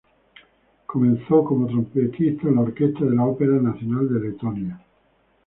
[0.87, 4.81] Comenzó como trompetista en la Orquesta de la Ópera Nacional de Letonia.